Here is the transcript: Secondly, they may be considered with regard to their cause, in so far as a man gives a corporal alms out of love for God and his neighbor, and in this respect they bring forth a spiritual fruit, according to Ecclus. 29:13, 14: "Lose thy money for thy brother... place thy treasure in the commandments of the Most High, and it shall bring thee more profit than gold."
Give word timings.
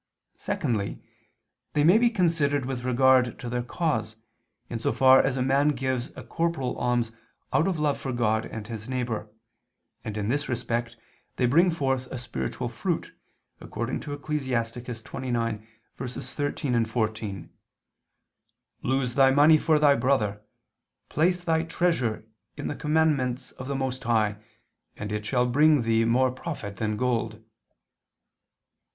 Secondly, 0.39 0.99
they 1.73 1.83
may 1.83 1.99
be 1.99 2.09
considered 2.09 2.65
with 2.65 2.83
regard 2.83 3.37
to 3.37 3.47
their 3.49 3.61
cause, 3.61 4.15
in 4.67 4.79
so 4.79 4.91
far 4.91 5.21
as 5.21 5.37
a 5.37 5.43
man 5.43 5.67
gives 5.67 6.09
a 6.17 6.23
corporal 6.23 6.75
alms 6.79 7.11
out 7.53 7.67
of 7.67 7.77
love 7.77 7.99
for 7.99 8.11
God 8.11 8.47
and 8.47 8.67
his 8.67 8.89
neighbor, 8.89 9.29
and 10.03 10.17
in 10.17 10.27
this 10.27 10.49
respect 10.49 10.97
they 11.35 11.45
bring 11.45 11.69
forth 11.69 12.07
a 12.07 12.17
spiritual 12.17 12.67
fruit, 12.67 13.15
according 13.59 13.99
to 13.99 14.11
Ecclus. 14.15 14.47
29:13, 14.47 16.87
14: 16.87 17.49
"Lose 18.81 19.13
thy 19.13 19.29
money 19.29 19.59
for 19.59 19.77
thy 19.77 19.93
brother... 19.93 20.41
place 21.09 21.43
thy 21.43 21.61
treasure 21.61 22.25
in 22.57 22.67
the 22.67 22.73
commandments 22.75 23.51
of 23.51 23.67
the 23.67 23.75
Most 23.75 24.03
High, 24.05 24.37
and 24.97 25.11
it 25.11 25.27
shall 25.27 25.45
bring 25.45 25.83
thee 25.83 26.05
more 26.05 26.31
profit 26.31 26.77
than 26.77 26.97
gold." 26.97 27.43